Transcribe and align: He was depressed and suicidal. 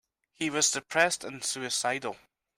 He 0.33 0.49
was 0.49 0.71
depressed 0.71 1.23
and 1.23 1.43
suicidal. 1.45 2.17